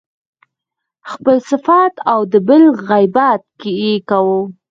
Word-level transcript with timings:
خپل 1.11 1.35
صفت 1.49 1.93
او 2.11 2.19
د 2.31 2.33
بل 2.47 2.63
غیبت 2.87 3.43
يې 3.81 3.93
کاوه. 4.09 4.39